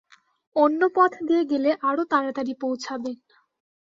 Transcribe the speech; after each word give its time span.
অন্য 0.55 0.81
পথ 0.95 1.11
দিয়ে 1.27 1.43
গেলে 1.51 1.69
আরও 1.89 2.03
তাড়াতাড়ি 2.11 2.53
পৌঁছাবেন। 2.61 3.15